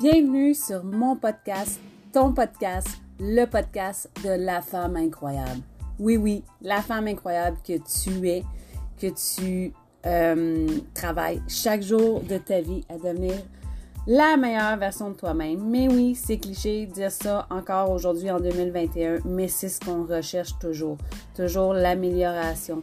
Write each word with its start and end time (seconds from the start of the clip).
Bienvenue 0.00 0.54
sur 0.54 0.82
mon 0.82 1.14
podcast, 1.14 1.78
ton 2.12 2.32
podcast, 2.32 2.88
le 3.20 3.44
podcast 3.44 4.10
de 4.24 4.30
la 4.30 4.60
femme 4.60 4.96
incroyable. 4.96 5.60
Oui, 6.00 6.16
oui, 6.16 6.42
la 6.60 6.82
femme 6.82 7.06
incroyable 7.06 7.56
que 7.64 7.74
tu 7.74 8.28
es, 8.28 8.42
que 9.00 9.06
tu 9.06 9.72
euh, 10.04 10.66
travailles 10.94 11.40
chaque 11.46 11.82
jour 11.82 12.22
de 12.22 12.38
ta 12.38 12.60
vie 12.60 12.84
à 12.88 12.94
devenir 12.94 13.34
la 14.08 14.36
meilleure 14.36 14.76
version 14.78 15.10
de 15.10 15.14
toi-même. 15.14 15.62
Mais 15.62 15.86
oui, 15.86 16.16
c'est 16.16 16.38
cliché 16.38 16.86
de 16.86 16.92
dire 16.92 17.12
ça 17.12 17.46
encore 17.48 17.90
aujourd'hui 17.90 18.32
en 18.32 18.40
2021, 18.40 19.18
mais 19.24 19.46
c'est 19.46 19.68
ce 19.68 19.78
qu'on 19.78 20.06
recherche 20.06 20.58
toujours. 20.58 20.98
Toujours 21.36 21.72
l'amélioration. 21.72 22.82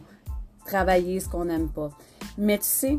Travailler 0.64 1.20
ce 1.20 1.28
qu'on 1.28 1.44
n'aime 1.44 1.68
pas. 1.68 1.90
Mais 2.38 2.56
tu 2.56 2.64
sais, 2.64 2.98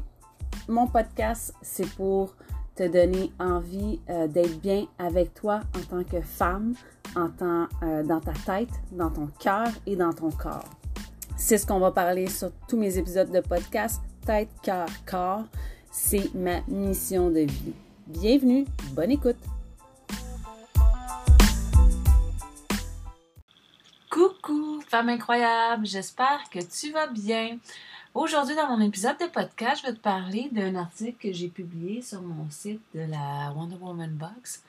mon 0.68 0.86
podcast, 0.86 1.56
c'est 1.64 1.90
pour 1.96 2.36
te 2.76 2.88
donner 2.88 3.32
envie 3.40 4.00
euh, 4.10 4.28
d'être 4.28 4.60
bien 4.60 4.88
avec 4.98 5.34
toi 5.34 5.62
en 5.76 5.82
tant 5.82 6.04
que 6.04 6.22
femme, 6.22 6.74
en 7.16 7.30
tant, 7.30 7.68
euh, 7.84 8.04
dans 8.04 8.20
ta 8.20 8.34
tête, 8.34 8.74
dans 8.92 9.12
ton 9.12 9.28
cœur 9.40 9.68
et 9.86 9.96
dans 9.96 10.14
ton 10.14 10.32
corps. 10.32 10.70
C'est 11.38 11.58
ce 11.58 11.66
qu'on 11.66 11.80
va 11.80 11.92
parler 11.92 12.28
sur 12.28 12.52
tous 12.68 12.78
mes 12.78 12.98
épisodes 12.98 13.32
de 13.32 13.42
podcast. 13.42 14.02
Tête, 14.26 14.50
cœur, 14.62 14.88
corps, 15.06 15.44
c'est 15.92 16.34
ma 16.34 16.62
mission 16.68 17.30
de 17.30 17.42
vie. 17.42 17.74
Bienvenue, 18.08 18.66
bonne 18.94 19.12
écoute. 19.12 19.38
Coucou, 24.10 24.82
femme 24.88 25.10
incroyable, 25.10 25.86
j'espère 25.86 26.44
que 26.52 26.60
tu 26.60 26.92
vas 26.92 27.08
bien. 27.08 27.58
Aujourd'hui, 28.14 28.56
dans 28.56 28.68
mon 28.68 28.80
épisode 28.80 29.18
de 29.18 29.26
podcast, 29.26 29.82
je 29.82 29.88
vais 29.88 29.94
te 29.94 30.00
parler 30.00 30.48
d'un 30.52 30.76
article 30.76 31.18
que 31.20 31.34
j'ai 31.34 31.48
publié 31.48 32.04
sur 32.04 32.22
mon 32.22 32.48
site 32.52 32.80
de 32.94 33.00
la 33.00 33.52
Wonder 33.56 33.78
Woman 33.82 34.12
Box. 34.12 34.62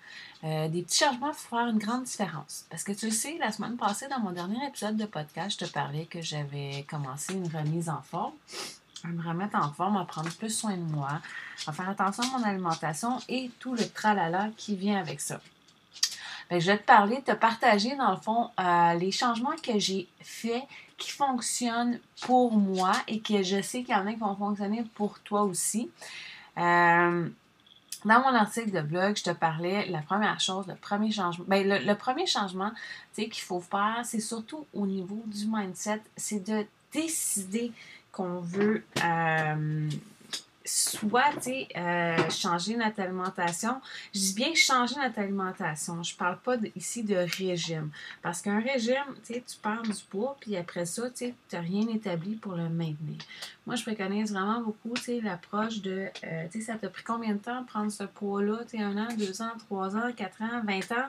Euh, 0.45 0.67
des 0.69 0.81
petits 0.81 1.05
changements 1.05 1.29
pour 1.29 1.37
faire 1.37 1.69
une 1.69 1.77
grande 1.77 2.05
différence. 2.05 2.65
Parce 2.71 2.83
que 2.83 2.93
tu 2.93 3.05
le 3.05 3.13
sais, 3.13 3.37
la 3.39 3.53
semaine 3.53 3.77
passée, 3.77 4.09
dans 4.09 4.19
mon 4.19 4.33
dernier 4.33 4.67
épisode 4.67 4.97
de 4.97 5.05
podcast, 5.05 5.61
je 5.61 5.67
te 5.67 5.71
parlais 5.71 6.07
que 6.07 6.23
j'avais 6.23 6.87
commencé 6.89 7.35
une 7.35 7.55
remise 7.55 7.91
en 7.91 8.01
forme. 8.01 8.33
À 9.05 9.09
me 9.09 9.23
remettre 9.23 9.59
en 9.59 9.71
forme, 9.75 9.99
à 9.99 10.07
prendre 10.07 10.31
plus 10.31 10.49
soin 10.49 10.79
de 10.79 10.83
moi, 10.83 11.21
à 11.67 11.73
faire 11.73 11.91
attention 11.91 12.23
à 12.23 12.39
mon 12.39 12.45
alimentation 12.45 13.19
et 13.29 13.51
tout 13.59 13.75
le 13.75 13.87
tralala 13.87 14.49
qui 14.57 14.75
vient 14.75 14.99
avec 14.99 15.21
ça. 15.21 15.39
Ben, 16.49 16.59
je 16.61 16.67
vais 16.67 16.79
te 16.79 16.85
parler, 16.85 17.21
te 17.21 17.33
partager 17.33 17.95
dans 17.97 18.11
le 18.11 18.17
fond 18.17 18.51
euh, 18.59 18.95
les 18.95 19.11
changements 19.11 19.57
que 19.63 19.79
j'ai 19.79 20.09
faits 20.23 20.65
qui 20.97 21.11
fonctionnent 21.11 21.99
pour 22.23 22.53
moi 22.53 22.93
et 23.09 23.21
que 23.21 23.43
je 23.43 23.61
sais 23.63 23.83
qu'il 23.83 23.95
y 23.95 23.99
en 23.99 24.07
a 24.07 24.13
qui 24.13 24.19
vont 24.19 24.37
fonctionner 24.37 24.85
pour 24.95 25.19
toi 25.21 25.43
aussi. 25.43 25.91
Euh, 26.59 27.29
dans 28.05 28.21
mon 28.21 28.35
article 28.35 28.71
de 28.71 28.81
blog, 28.81 29.17
je 29.17 29.25
te 29.25 29.31
parlais, 29.31 29.87
la 29.87 30.01
première 30.01 30.39
chose, 30.39 30.67
le 30.67 30.75
premier 30.75 31.11
changement, 31.11 31.45
ben, 31.49 31.67
le, 31.67 31.95
premier 31.95 32.27
changement 32.27 32.71
qu'il 33.15 33.33
faut 33.43 33.61
faire, 33.61 34.01
c'est 34.05 34.21
surtout 34.21 34.67
au 34.75 34.87
niveau 34.87 35.23
du 35.27 35.47
mindset, 35.47 36.03
c'est 36.17 36.47
de 36.47 36.67
décider 36.93 37.73
qu'on 38.13 38.41
veut 38.41 38.85
euh, 39.03 39.91
soit, 40.65 41.47
euh, 41.77 42.31
changer 42.31 42.77
notre 42.77 43.01
alimentation. 43.01 43.81
Je 44.15 44.21
dis 44.21 44.35
bien 44.35 44.55
changer 44.55 44.95
notre 44.97 45.19
alimentation. 45.19 46.03
Je 46.03 46.17
parle 46.17 46.39
pas 46.39 46.57
ici 46.75 47.03
de 47.03 47.17
régime. 47.17 47.91
Parce 48.23 48.41
qu'un 48.41 48.61
régime, 48.61 49.15
tu 49.27 49.35
sais, 49.35 49.45
tu 49.47 49.57
perds 49.59 49.83
du 49.83 49.93
poids, 50.09 50.37
puis 50.41 50.57
après 50.57 50.87
ça, 50.87 51.11
tu 51.11 51.35
n'as 51.53 51.61
rien 51.61 51.87
établi 51.89 52.37
pour 52.37 52.55
le 52.55 52.69
maintenir. 52.69 53.19
Moi, 53.67 53.77
je 53.77 53.83
préconise 53.83 54.33
vraiment 54.33 54.61
beaucoup, 54.61 54.95
l'approche 55.23 55.81
de, 55.83 56.09
euh, 56.25 56.61
ça 56.61 56.75
t'a 56.77 56.89
pris 56.89 57.03
combien 57.03 57.35
de 57.35 57.39
temps 57.39 57.65
prendre 57.65 57.93
ce 57.93 58.05
poids-là? 58.05 58.61
Un 58.79 58.97
an, 58.97 59.09
deux 59.17 59.43
ans, 59.43 59.53
trois 59.59 59.97
ans, 59.97 60.13
quatre 60.17 60.41
ans, 60.43 60.63
vingt 60.65 60.93
ans? 60.93 61.09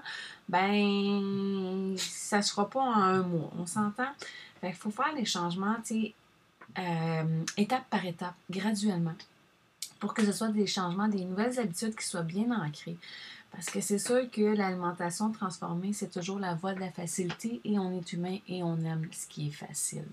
Ben, 0.49 1.95
ça 1.97 2.37
ne 2.37 2.41
se 2.41 2.51
fera 2.51 2.69
pas 2.69 2.81
en 2.81 2.93
un 2.93 3.21
mois. 3.23 3.51
On 3.57 3.65
s'entend? 3.65 4.11
Fait 4.61 4.67
qu'il 4.67 4.75
faut 4.75 4.91
faire 4.91 5.13
les 5.15 5.25
changements, 5.25 5.77
euh, 6.77 7.43
étape 7.57 7.89
par 7.89 8.05
étape, 8.05 8.35
graduellement 8.49 9.15
pour 10.05 10.13
que 10.13 10.23
ce 10.23 10.31
soit 10.31 10.49
des 10.49 10.67
changements, 10.67 11.07
des 11.07 11.25
nouvelles 11.25 11.59
habitudes 11.59 11.95
qui 11.95 12.05
soient 12.05 12.21
bien 12.21 12.51
ancrées. 12.51 12.95
Parce 13.51 13.65
que 13.71 13.81
c'est 13.81 13.97
sûr 13.97 14.29
que 14.29 14.55
l'alimentation 14.55 15.31
transformée, 15.31 15.93
c'est 15.93 16.11
toujours 16.11 16.37
la 16.37 16.53
voie 16.53 16.75
de 16.75 16.79
la 16.79 16.91
facilité 16.91 17.59
et 17.65 17.79
on 17.79 17.91
est 17.91 18.13
humain 18.13 18.37
et 18.47 18.61
on 18.61 18.77
aime 18.81 19.07
ce 19.11 19.25
qui 19.25 19.47
est 19.47 19.51
facile. 19.51 20.05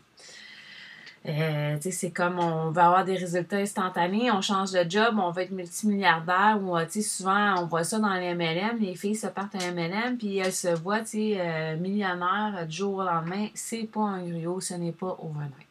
Euh, 1.29 1.77
c'est 1.79 2.11
comme 2.11 2.39
on 2.39 2.71
va 2.71 2.87
avoir 2.87 3.05
des 3.05 3.17
résultats 3.17 3.59
instantanés, 3.59 4.31
on 4.31 4.41
change 4.41 4.73
de 4.73 4.89
job, 4.89 5.17
on 5.19 5.31
va 5.31 5.43
être 5.43 5.51
multimilliardaire 5.51 6.59
ou 6.63 6.75
souvent 7.03 7.61
on 7.63 7.67
voit 7.67 7.85
ça 7.85 7.99
dans 7.99 8.15
les 8.15 8.35
MLM, 8.35 8.79
les 8.81 8.95
filles 8.95 9.15
se 9.15 9.27
partent 9.27 9.57
un 9.57 9.73
MLM 9.73 10.17
puis 10.17 10.39
elles 10.39 10.55
se 10.55 10.69
voient 10.69 11.05
euh, 11.15 11.77
millionnaires 11.77 12.67
du 12.67 12.77
jour 12.77 12.95
au 12.95 13.05
lendemain. 13.05 13.49
C'est 13.53 13.85
pas 13.93 14.01
un 14.01 14.23
griot, 14.23 14.59
ce 14.59 14.73
n'est 14.73 14.93
pas 14.93 15.19
overnight. 15.21 15.69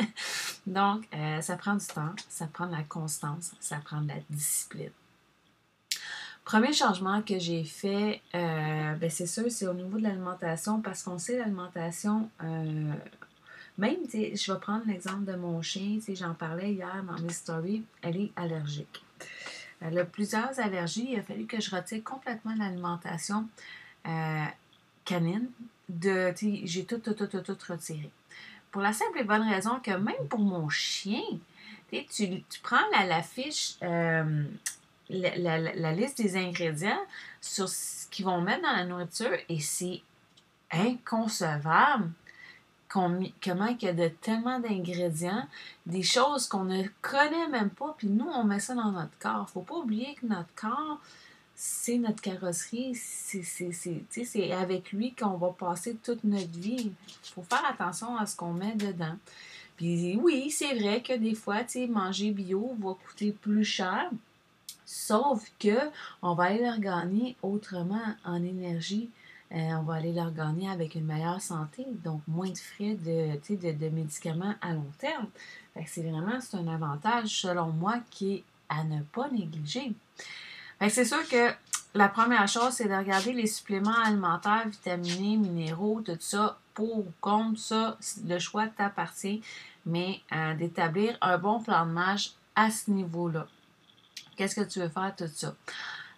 Donc, 0.68 1.08
euh, 1.14 1.40
ça 1.40 1.56
prend 1.56 1.74
du 1.74 1.86
temps, 1.86 2.14
ça 2.28 2.46
prend 2.46 2.66
de 2.66 2.72
la 2.72 2.82
constance, 2.82 3.52
ça 3.60 3.78
prend 3.84 4.00
de 4.00 4.08
la 4.08 4.20
discipline. 4.30 4.90
Premier 6.44 6.72
changement 6.72 7.20
que 7.22 7.38
j'ai 7.38 7.64
fait, 7.64 8.22
ben 8.32 9.10
c'est 9.10 9.26
sûr, 9.26 9.50
c'est 9.50 9.66
au 9.66 9.74
niveau 9.74 9.98
de 9.98 10.04
l'alimentation 10.04 10.80
parce 10.80 11.02
qu'on 11.02 11.18
sait 11.18 11.36
l'alimentation 11.36 12.30
même, 13.78 13.98
je 14.12 14.52
vais 14.52 14.58
prendre 14.58 14.84
l'exemple 14.86 15.24
de 15.24 15.36
mon 15.36 15.62
chien, 15.62 15.98
j'en 16.08 16.34
parlais 16.34 16.72
hier 16.72 17.04
dans 17.04 17.22
mes 17.22 17.32
stories, 17.32 17.84
elle 18.02 18.16
est 18.16 18.32
allergique. 18.34 19.04
Elle 19.80 19.98
a 19.98 20.04
plusieurs 20.04 20.58
allergies. 20.58 21.10
Il 21.12 21.18
a 21.18 21.22
fallu 21.22 21.46
que 21.46 21.60
je 21.60 21.74
retire 21.74 22.02
complètement 22.02 22.54
l'alimentation 22.56 23.48
euh, 24.06 24.44
canine. 25.04 25.48
j'ai 26.64 26.84
tout, 26.84 26.98
tout, 26.98 27.14
tout, 27.14 27.26
tout, 27.26 27.40
tout 27.40 27.56
retiré. 27.68 28.10
Pour 28.70 28.82
la 28.82 28.92
simple 28.92 29.18
et 29.18 29.24
bonne 29.24 29.48
raison 29.48 29.80
que 29.80 29.92
même 29.92 30.28
pour 30.28 30.40
mon 30.40 30.68
chien, 30.68 31.22
tu, 31.90 32.04
tu 32.08 32.60
prends 32.62 32.76
la, 32.92 33.22
fiche, 33.22 33.76
euh, 33.82 34.44
la, 35.08 35.92
liste 35.92 36.18
des 36.18 36.36
ingrédients 36.36 37.00
sur 37.40 37.68
ce 37.68 38.06
qu'ils 38.08 38.24
vont 38.24 38.40
mettre 38.40 38.62
dans 38.62 38.76
la 38.76 38.84
nourriture 38.84 39.36
et 39.48 39.60
c'est 39.60 40.02
inconcevable 40.70 42.10
comment 42.88 43.20
il 43.20 43.82
y 43.82 43.88
a 43.88 43.92
de 43.92 44.08
tellement 44.08 44.58
d'ingrédients, 44.60 45.46
des 45.86 46.02
choses 46.02 46.48
qu'on 46.48 46.64
ne 46.64 46.84
connaît 47.02 47.48
même 47.48 47.70
pas, 47.70 47.94
puis 47.96 48.08
nous, 48.08 48.26
on 48.26 48.44
met 48.44 48.60
ça 48.60 48.74
dans 48.74 48.90
notre 48.90 49.16
corps. 49.18 49.48
faut 49.50 49.60
pas 49.60 49.76
oublier 49.76 50.14
que 50.14 50.26
notre 50.26 50.54
corps, 50.54 50.98
c'est 51.60 51.98
notre 51.98 52.22
carrosserie, 52.22 52.94
c'est 52.94 54.52
avec 54.52 54.92
lui 54.92 55.12
qu'on 55.12 55.36
va 55.38 55.50
passer 55.50 55.96
toute 55.96 56.22
notre 56.22 56.56
vie. 56.56 56.92
Il 57.08 57.32
faut 57.34 57.42
faire 57.42 57.64
attention 57.68 58.16
à 58.16 58.26
ce 58.26 58.36
qu'on 58.36 58.52
met 58.52 58.76
dedans. 58.76 59.16
Puis 59.76 60.16
oui, 60.22 60.52
c'est 60.52 60.76
vrai 60.76 61.02
que 61.02 61.14
des 61.16 61.34
fois, 61.34 61.64
manger 61.88 62.30
bio 62.30 62.76
va 62.78 62.94
coûter 62.94 63.32
plus 63.32 63.64
cher, 63.64 64.08
sauf 64.86 65.50
que 65.58 65.90
on 66.22 66.34
va 66.34 66.44
aller 66.44 66.62
le 66.62 66.70
regagner 66.70 67.36
autrement 67.42 68.14
en 68.24 68.36
énergie 68.36 69.10
euh, 69.50 69.56
on 69.56 69.82
va 69.82 69.94
aller 69.94 70.12
leur 70.12 70.30
gagner 70.30 70.68
avec 70.68 70.94
une 70.94 71.06
meilleure 71.06 71.40
santé, 71.40 71.86
donc 72.04 72.20
moins 72.28 72.50
de 72.50 72.58
frais 72.58 72.94
de, 72.94 73.56
de, 73.56 73.72
de 73.72 73.88
médicaments 73.88 74.54
à 74.60 74.74
long 74.74 74.92
terme. 74.98 75.26
c'est 75.86 76.02
vraiment 76.02 76.38
un 76.52 76.66
avantage, 76.68 77.28
selon 77.28 77.68
moi, 77.68 77.98
qui 78.10 78.34
est 78.34 78.44
à 78.68 78.84
ne 78.84 79.00
pas 79.00 79.30
négliger. 79.30 79.94
C'est 80.88 81.04
sûr 81.04 81.26
que 81.28 81.52
la 81.94 82.08
première 82.08 82.46
chose, 82.46 82.70
c'est 82.72 82.88
de 82.88 82.94
regarder 82.94 83.32
les 83.32 83.46
suppléments 83.46 84.02
alimentaires, 84.04 84.68
vitaminés, 84.68 85.36
minéraux, 85.36 86.00
tout 86.04 86.16
ça, 86.20 86.58
pour 86.74 86.98
ou 86.98 87.12
contre 87.20 87.58
ça, 87.58 87.98
le 88.26 88.38
choix 88.38 88.68
t'appartient, 88.68 89.42
mais 89.84 90.20
euh, 90.32 90.54
d'établir 90.54 91.16
un 91.20 91.38
bon 91.38 91.60
plan 91.60 91.86
de 91.86 91.92
match 91.92 92.32
à 92.54 92.70
ce 92.70 92.90
niveau-là. 92.90 93.46
Qu'est-ce 94.36 94.54
que 94.54 94.68
tu 94.68 94.78
veux 94.80 94.88
faire, 94.88 95.12
tout 95.16 95.28
ça? 95.34 95.54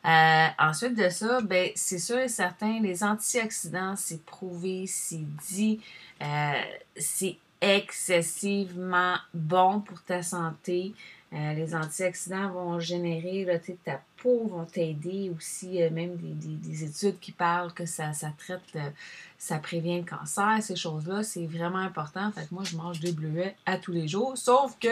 Euh, 0.05 0.47
ensuite 0.59 0.97
de 0.97 1.09
ça, 1.09 1.41
ben, 1.41 1.71
c'est 1.75 1.99
sûr 1.99 2.19
et 2.19 2.29
certain, 2.29 2.81
les 2.81 3.05
antioxydants, 3.05 3.97
c'est 3.97 4.25
prouvé, 4.25 4.87
c'est 4.87 5.25
dit, 5.49 5.81
euh, 6.23 6.63
c'est 6.97 7.39
excessivement 7.61 9.17
bon 9.35 9.81
pour 9.81 10.03
ta 10.03 10.23
santé. 10.23 10.95
Euh, 11.33 11.53
les 11.53 11.77
antioxydants 11.77 12.51
vont 12.51 12.81
générer, 12.81 13.45
là, 13.45 13.57
ta 13.85 14.03
peau 14.17 14.49
vont 14.49 14.65
t'aider 14.65 15.31
aussi, 15.37 15.81
euh, 15.81 15.89
même 15.89 16.17
des, 16.17 16.35
des, 16.35 16.85
études 16.85 17.21
qui 17.21 17.31
parlent 17.31 17.73
que 17.73 17.87
ça, 17.87 18.13
ça 18.13 18.33
traite, 18.37 18.61
euh, 18.75 18.91
ça 19.39 19.59
prévient 19.59 20.01
le 20.01 20.05
cancer, 20.05 20.59
ces 20.61 20.75
choses-là, 20.75 21.23
c'est 21.23 21.47
vraiment 21.47 21.79
important. 21.79 22.33
Fait 22.33 22.47
que 22.47 22.53
moi, 22.53 22.65
je 22.65 22.77
mange 22.77 22.99
des 22.99 23.13
bleuets 23.13 23.55
à 23.65 23.79
tous 23.79 23.93
les 23.93 24.09
jours. 24.09 24.37
Sauf 24.37 24.77
que 24.81 24.89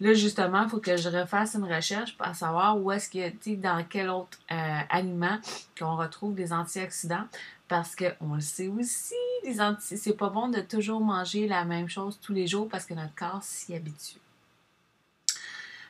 là, 0.00 0.14
justement, 0.14 0.62
il 0.62 0.70
faut 0.70 0.80
que 0.80 0.96
je 0.96 1.10
refasse 1.10 1.54
une 1.54 1.70
recherche 1.70 2.16
pour 2.16 2.34
savoir 2.34 2.80
où 2.80 2.90
est-ce 2.90 3.10
que, 3.10 3.28
tu 3.28 3.56
dans 3.56 3.84
quel 3.84 4.08
autre 4.08 4.38
aliment 4.48 5.38
qu'on 5.78 5.96
retrouve 5.96 6.34
des 6.34 6.50
antioxydants. 6.50 7.26
Parce 7.68 7.94
qu'on 7.94 8.34
le 8.34 8.40
sait 8.40 8.68
aussi, 8.68 9.14
les 9.44 9.60
anti 9.60 9.98
c'est 9.98 10.16
pas 10.16 10.30
bon 10.30 10.48
de 10.48 10.62
toujours 10.62 11.00
manger 11.00 11.46
la 11.46 11.66
même 11.66 11.90
chose 11.90 12.18
tous 12.22 12.32
les 12.32 12.46
jours 12.46 12.66
parce 12.66 12.86
que 12.86 12.94
notre 12.94 13.14
corps 13.14 13.42
s'y 13.42 13.74
habitue. 13.74 14.18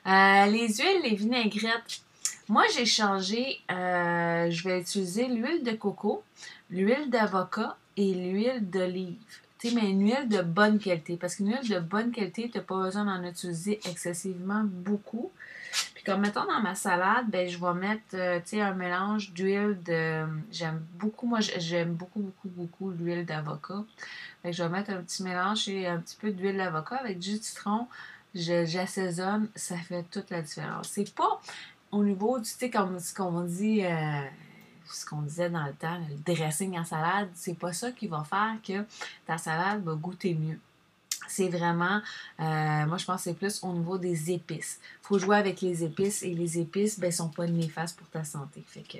Euh, 0.08 0.46
les 0.46 0.68
huiles, 0.68 1.02
les 1.02 1.14
vinaigrettes. 1.14 2.00
Moi, 2.48 2.64
j'ai 2.74 2.86
changé, 2.86 3.60
euh, 3.70 4.50
je 4.50 4.66
vais 4.66 4.80
utiliser 4.80 5.26
l'huile 5.26 5.62
de 5.62 5.72
coco, 5.72 6.24
l'huile 6.70 7.10
d'avocat 7.10 7.76
et 7.98 8.14
l'huile 8.14 8.70
d'olive. 8.70 9.18
Tu 9.58 9.68
sais, 9.68 9.74
mais 9.74 9.90
une 9.90 10.02
huile 10.02 10.28
de 10.28 10.40
bonne 10.40 10.78
qualité. 10.78 11.18
Parce 11.20 11.36
qu'une 11.36 11.50
huile 11.50 11.68
de 11.68 11.78
bonne 11.78 12.10
qualité, 12.10 12.48
tu 12.50 12.56
n'as 12.56 12.64
pas 12.64 12.76
besoin 12.76 13.04
d'en 13.04 13.22
utiliser 13.22 13.80
excessivement 13.84 14.62
beaucoup. 14.64 15.30
Puis 15.94 16.04
comme 16.04 16.22
mettons 16.22 16.46
dans 16.46 16.62
ma 16.62 16.74
salade, 16.74 17.26
ben 17.28 17.46
je 17.46 17.58
vais 17.58 17.74
mettre 17.74 18.14
euh, 18.14 18.40
un 18.52 18.72
mélange 18.72 19.32
d'huile 19.32 19.78
de. 19.84 20.24
J'aime 20.50 20.82
beaucoup, 20.94 21.26
moi 21.26 21.40
j'aime 21.40 21.92
beaucoup, 21.92 22.20
beaucoup, 22.20 22.48
beaucoup 22.48 22.90
l'huile 22.92 23.26
d'avocat. 23.26 23.84
je 24.44 24.62
vais 24.62 24.68
mettre 24.70 24.90
un 24.90 25.02
petit 25.02 25.22
mélange 25.22 25.68
et 25.68 25.86
un 25.86 25.98
petit 25.98 26.16
peu 26.16 26.30
d'huile 26.30 26.56
d'avocat 26.56 26.96
avec 26.96 27.18
du 27.18 27.36
citron. 27.36 27.88
J'assaisonne, 28.34 29.48
ça 29.54 29.76
fait 29.76 30.04
toute 30.10 30.30
la 30.30 30.42
différence. 30.42 30.88
C'est 30.88 31.14
pas 31.14 31.40
au 31.90 32.04
niveau, 32.04 32.38
tu 32.38 32.46
sais, 32.46 32.70
comme 32.70 32.98
ce 33.00 33.14
qu'on 33.14 33.42
dit. 33.42 33.84
Euh, 33.84 34.22
ce 34.90 35.04
qu'on 35.04 35.20
disait 35.20 35.50
dans 35.50 35.66
le 35.66 35.74
temps, 35.74 35.98
le 35.98 36.34
dressing 36.34 36.78
en 36.78 36.84
salade, 36.84 37.28
c'est 37.34 37.58
pas 37.58 37.74
ça 37.74 37.92
qui 37.92 38.06
va 38.06 38.24
faire 38.24 38.56
que 38.66 38.86
ta 39.26 39.36
salade 39.36 39.84
va 39.84 39.94
goûter 39.94 40.32
mieux 40.32 40.58
c'est 41.28 41.48
vraiment, 41.48 42.00
euh, 42.40 42.86
moi 42.86 42.96
je 42.96 43.04
pense 43.04 43.16
que 43.16 43.22
c'est 43.24 43.34
plus 43.34 43.62
au 43.62 43.72
niveau 43.72 43.98
des 43.98 44.30
épices. 44.32 44.80
Faut 45.02 45.18
jouer 45.18 45.36
avec 45.36 45.60
les 45.60 45.84
épices 45.84 46.22
et 46.22 46.34
les 46.34 46.58
épices, 46.58 46.98
ben, 46.98 47.12
sont 47.12 47.28
pas 47.28 47.46
néfastes 47.46 47.98
pour 47.98 48.08
ta 48.08 48.24
santé. 48.24 48.64
Fait 48.66 48.82
que, 48.82 48.98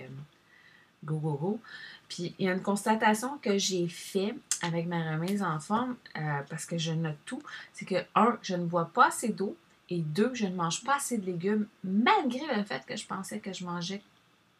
go, 1.04 1.18
go, 1.18 1.34
go. 1.34 1.60
Puis 2.08 2.34
il 2.38 2.46
y 2.46 2.48
a 2.48 2.52
une 2.52 2.62
constatation 2.62 3.38
que 3.38 3.58
j'ai 3.58 3.88
fait 3.88 4.34
avec 4.62 4.86
ma 4.86 5.12
remise 5.12 5.42
en 5.42 5.60
forme, 5.60 5.96
euh, 6.16 6.40
parce 6.48 6.64
que 6.64 6.78
je 6.78 6.92
note 6.92 7.18
tout, 7.24 7.42
c'est 7.72 7.84
que, 7.84 7.96
un, 8.14 8.38
je 8.42 8.56
ne 8.56 8.64
bois 8.64 8.90
pas 8.92 9.08
assez 9.08 9.28
d'eau, 9.28 9.56
et 9.90 10.00
deux, 10.00 10.34
je 10.34 10.46
ne 10.46 10.54
mange 10.54 10.84
pas 10.84 10.96
assez 10.96 11.18
de 11.18 11.26
légumes, 11.26 11.66
malgré 11.82 12.54
le 12.54 12.62
fait 12.62 12.84
que 12.84 12.96
je 12.96 13.06
pensais 13.06 13.38
que 13.38 13.52
je 13.52 13.64
mangeais 13.64 14.02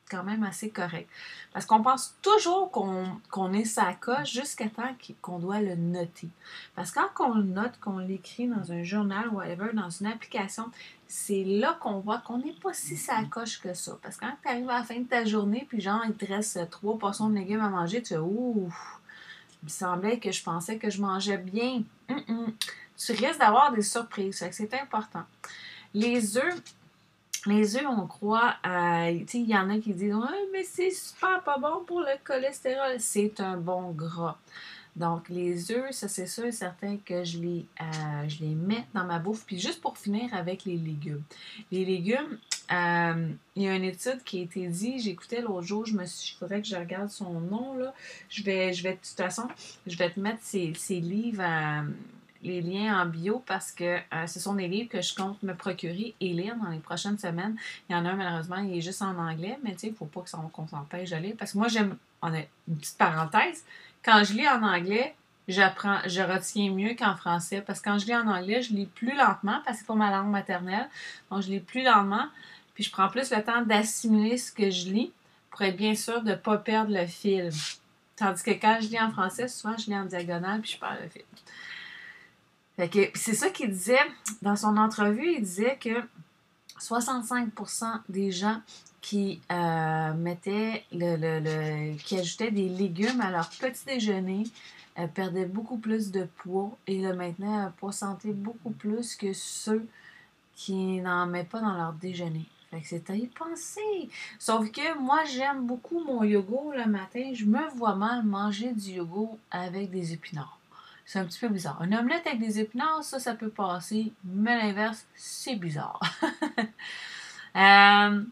quand 0.09 0.25
même 0.25 0.43
assez 0.43 0.71
correct. 0.71 1.09
Parce 1.53 1.67
qu'on 1.67 1.83
pense 1.83 2.17
toujours 2.23 2.71
qu'on 2.71 3.53
est 3.53 3.65
sa 3.65 3.93
coche 3.95 4.33
jusqu'à 4.33 4.69
temps 4.69 4.95
qu'on 5.21 5.39
doit 5.39 5.61
le 5.61 5.75
noter. 5.75 6.29
Parce 6.75 6.91
que 6.91 7.01
quand 7.15 7.31
on 7.31 7.35
le 7.35 7.45
note, 7.45 7.79
qu'on 7.81 7.99
l'écrit 7.99 8.49
dans 8.49 8.73
un 8.73 8.83
journal 8.83 9.29
ou 9.29 9.37
whatever, 9.37 9.73
dans 9.73 9.91
une 9.91 10.07
application, 10.07 10.71
c'est 11.07 11.45
là 11.45 11.79
qu'on 11.81 12.01
voit 12.01 12.19
qu'on 12.19 12.39
n'est 12.39 12.53
pas 12.53 12.73
si 12.73 12.97
sa 12.97 13.25
coche 13.25 13.61
que 13.61 13.75
ça. 13.75 13.99
Parce 14.03 14.17
que 14.17 14.27
quand 14.27 14.37
tu 14.43 14.49
arrives 14.49 14.69
à 14.69 14.79
la 14.79 14.85
fin 14.85 14.99
de 14.99 15.07
ta 15.07 15.25
journée, 15.25 15.67
puis 15.69 15.81
genre, 15.81 16.03
il 16.07 16.15
te 16.15 16.27
reste 16.27 16.69
trois 16.71 16.99
portions 16.99 17.29
de 17.31 17.35
légumes 17.35 17.63
à 17.63 17.69
manger, 17.69 18.03
tu 18.03 18.15
fais 18.15 18.19
Ouh, 18.19 18.71
il 19.63 19.65
me 19.65 19.71
semblait 19.71 20.19
que 20.19 20.31
je 20.31 20.43
pensais 20.43 20.79
que 20.79 20.91
je 20.91 21.01
mangeais 21.01 21.39
bien. 21.39 21.83
Tu 22.09 23.13
risques 23.13 23.39
d'avoir 23.39 23.73
des 23.73 23.83
surprises. 23.83 24.45
C'est 24.51 24.75
important. 24.75 25.25
Les 25.95 26.37
œufs, 26.37 26.63
les 27.49 27.77
œufs, 27.77 27.87
on 27.87 28.07
croit, 28.07 28.57
euh, 28.67 29.21
il 29.35 29.49
y 29.49 29.57
en 29.57 29.71
a 29.71 29.79
qui 29.79 29.93
disent 29.93 30.15
mais 30.53 30.65
c'est 30.65 30.91
super 30.91 31.43
pas 31.43 31.59
bon 31.59 31.85
pour 31.87 32.01
le 32.01 32.17
cholestérol. 32.25 32.97
C'est 32.99 33.41
un 33.41 33.57
bon 33.57 33.91
gras. 33.93 34.39
Donc, 34.97 35.29
les 35.29 35.71
œufs, 35.71 35.93
ça 35.93 36.09
c'est 36.09 36.27
sûr 36.27 36.45
et 36.45 36.53
certain 36.53 36.97
que 36.97 37.23
je 37.23 37.39
les, 37.39 37.67
euh, 37.81 38.55
mets 38.57 38.85
dans 38.95 39.05
ma 39.05 39.21
bouffe. 39.21 39.45
Puis 39.47 39.61
juste 39.61 39.81
pour 39.81 39.97
finir 39.97 40.35
avec 40.35 40.65
les 40.65 40.77
légumes. 40.77 41.23
Les 41.71 41.85
légumes, 41.85 42.39
euh, 42.73 43.29
il 43.55 43.63
y 43.63 43.69
a 43.69 43.77
une 43.77 43.85
étude 43.85 44.25
qui 44.25 44.41
a 44.41 44.43
été 44.43 44.67
dit, 44.67 44.99
j'écoutais 44.99 45.41
l'autre 45.41 45.63
jour, 45.63 45.87
je 45.87 45.95
me 45.95 46.05
suis, 46.05 46.35
il 46.35 46.39
faudrait 46.39 46.61
que 46.61 46.67
je 46.67 46.77
regarde 46.77 47.11
son 47.11 47.41
nom 47.41 47.77
là. 47.77 47.95
Je 48.29 48.43
vais, 48.43 48.73
je 48.73 48.83
vais, 48.83 48.93
de 48.93 48.97
toute 48.99 49.17
façon, 49.17 49.47
je 49.87 49.97
vais 49.97 50.11
te 50.11 50.19
mettre 50.19 50.41
ces, 50.43 50.73
livres 50.91 51.45
les 52.43 52.61
liens 52.61 53.01
en 53.01 53.07
bio 53.07 53.43
parce 53.47 53.73
que 53.73 53.99
euh, 54.15 54.27
ce 54.27 54.41
sont 54.41 54.55
des 54.55 54.69
livres 54.69 54.89
que 54.89 55.03
je 55.03 55.15
compte 55.15 55.43
me 55.43 55.55
procurer 55.55 56.15
et 56.21 56.33
lire 56.33 56.57
dans 56.57 56.71
les 56.71 56.79
prochaines 56.79 57.19
semaines. 57.19 57.57
Il 57.89 57.93
y 57.93 57.97
en 57.97 58.05
a 58.05 58.11
un, 58.11 58.17
malheureusement, 58.17 58.57
il 58.57 58.77
est 58.77 58.81
juste 58.81 59.03
en 59.03 59.17
anglais, 59.19 59.59
mais 59.65 59.73
tu 59.73 59.81
sais, 59.81 59.87
il 59.89 59.91
ne 59.91 59.97
faut 59.97 60.07
pas 60.07 60.25
qu'on 60.53 60.69
s'empêche 60.69 61.11
de 61.11 61.17
lire. 61.17 61.35
Parce 61.39 61.53
que 61.53 61.59
moi, 61.59 61.69
j'aime, 61.69 61.97
on 62.23 62.33
a 62.33 62.39
une 62.69 62.77
petite 62.77 62.99
parenthèse, 62.99 63.65
quand 64.05 64.23
je 64.25 64.35
lis 64.35 64.49
en 64.49 64.63
anglais, 64.63 65.15
j'apprends, 65.49 65.99
je 66.07 66.21
retiens 66.21 66.71
mieux 66.71 66.95
qu'en 66.95 67.17
français. 67.17 67.61
Parce 67.61 67.81
que 67.81 67.91
quand 67.91 67.99
je 67.99 68.07
lis 68.07 68.17
en 68.17 68.29
anglais, 68.29 68.63
je 68.63 68.73
lis 68.73 68.87
plus 68.87 69.17
lentement 69.17 69.61
parce 69.65 69.79
que 69.79 69.81
c'est 69.81 69.87
pas 69.87 69.95
ma 69.95 70.11
langue 70.11 70.31
maternelle. 70.31 70.89
Donc, 71.31 71.43
je 71.43 71.49
lis 71.49 71.61
plus 71.61 71.83
lentement. 71.83 72.27
Puis, 72.75 72.85
je 72.85 72.91
prends 72.91 73.09
plus 73.09 73.31
le 73.31 73.43
temps 73.43 73.63
d'assimiler 73.63 74.39
ce 74.39 74.53
que 74.53 74.71
je 74.71 74.91
lis 74.91 75.13
pour 75.51 75.63
être 75.63 75.77
bien 75.77 75.95
sûr 75.95 76.23
de 76.23 76.31
ne 76.31 76.37
pas 76.37 76.59
perdre 76.59 76.93
le 76.93 77.07
fil. 77.07 77.51
Tandis 78.17 78.43
que 78.43 78.51
quand 78.51 78.79
je 78.81 78.89
lis 78.89 79.01
en 79.01 79.11
français, 79.11 79.49
souvent, 79.49 79.77
je 79.77 79.87
lis 79.87 79.97
en 79.97 80.05
diagonale 80.05 80.61
puis 80.61 80.73
je 80.73 80.79
perds 80.79 80.99
le 81.03 81.09
fil 81.09 81.23
c'est 83.15 83.35
ça 83.35 83.51
qu'il 83.51 83.71
disait 83.71 83.99
dans 84.43 84.57
son 84.57 84.77
entrevue, 84.77 85.35
il 85.35 85.43
disait 85.43 85.79
que 85.81 86.03
65% 86.81 88.01
des 88.09 88.31
gens 88.31 88.61
qui 89.01 89.41
euh, 89.51 90.13
mettaient 90.15 90.85
le, 90.93 91.97
qui 91.97 92.19
ajoutaient 92.19 92.51
des 92.51 92.69
légumes 92.69 93.21
à 93.21 93.31
leur 93.31 93.49
petit 93.49 93.85
déjeuner 93.85 94.45
euh, 94.99 95.07
perdaient 95.07 95.47
beaucoup 95.47 95.79
plus 95.79 96.11
de 96.11 96.25
poids 96.25 96.77
et 96.87 97.01
le 97.01 97.15
maintenaient 97.15 97.63
à 97.63 97.73
poids 97.77 97.93
santé 97.93 98.33
beaucoup 98.33 98.71
plus 98.71 99.17
que 99.17 99.33
ceux 99.33 99.87
qui 100.55 101.01
n'en 101.01 101.27
mettent 101.27 101.49
pas 101.49 101.61
dans 101.61 101.75
leur 101.75 101.93
déjeuner. 101.95 102.47
Fait 102.71 102.81
que 102.81 102.87
c'est 102.87 103.09
à 103.11 103.15
y 103.15 103.27
penser. 103.29 104.11
Sauf 104.39 104.71
que 104.71 104.99
moi, 104.99 105.25
j'aime 105.25 105.67
beaucoup 105.67 106.01
mon 106.05 106.23
yogourt 106.23 106.75
le 106.77 106.85
matin. 106.87 107.31
Je 107.33 107.45
me 107.45 107.67
vois 107.77 107.95
mal 107.95 108.25
manger 108.25 108.73
du 108.73 108.91
yogourt 108.91 109.39
avec 109.51 109.91
des 109.91 110.13
épinards. 110.13 110.58
C'est 111.09 111.21
un 111.21 111.25
petit 111.25 111.39
peu 111.39 111.49
bizarre. 111.49 111.81
Un 111.81 111.91
omelette 111.93 112.27
avec 112.27 112.39
des 112.39 112.61
épinards, 112.61 113.03
ça, 113.03 113.19
ça 113.19 113.33
peut 113.33 113.49
passer, 113.49 114.13
mais 114.25 114.59
l'inverse, 114.59 115.07
c'est 115.17 115.57
bizarre. 115.57 116.01
Euh, 117.57 118.23